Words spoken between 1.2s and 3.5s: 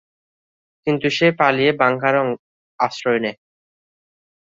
পালিয়ে বাংকারে আশ্রয় নেয়।